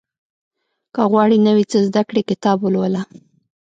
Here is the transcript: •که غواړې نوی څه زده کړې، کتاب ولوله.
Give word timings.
•که 0.95 1.01
غواړې 1.11 1.37
نوی 1.47 1.63
څه 1.71 1.77
زده 1.87 2.01
کړې، 2.09 2.21
کتاب 2.29 2.57
ولوله. 2.61 3.01